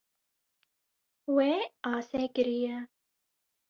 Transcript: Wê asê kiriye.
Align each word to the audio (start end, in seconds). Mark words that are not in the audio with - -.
Wê 1.35 1.51
asê 1.93 2.23
kiriye. 2.33 2.77